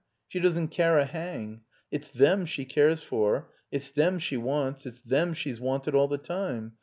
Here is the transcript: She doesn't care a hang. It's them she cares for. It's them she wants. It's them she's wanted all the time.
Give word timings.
She 0.27 0.39
doesn't 0.39 0.69
care 0.69 0.97
a 0.97 1.05
hang. 1.05 1.61
It's 1.91 2.09
them 2.09 2.47
she 2.47 2.65
cares 2.65 3.03
for. 3.03 3.51
It's 3.71 3.91
them 3.91 4.17
she 4.17 4.35
wants. 4.35 4.87
It's 4.87 5.01
them 5.01 5.35
she's 5.35 5.59
wanted 5.59 5.93
all 5.93 6.07
the 6.07 6.17
time. 6.17 6.73